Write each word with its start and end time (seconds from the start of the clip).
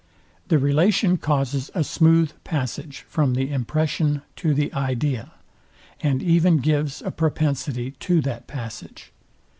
The 0.47 0.57
relation 0.57 1.17
causes 1.17 1.69
a 1.75 1.83
smooth 1.83 2.31
passage 2.43 3.05
from 3.07 3.35
the 3.35 3.51
impression 3.51 4.23
to 4.37 4.51
the 4.55 4.73
idea, 4.73 5.31
and 6.01 6.23
even 6.23 6.57
gives 6.57 7.03
a 7.03 7.11
propensity 7.11 7.91
to 7.99 8.19
that 8.21 8.47
passage. 8.47 9.11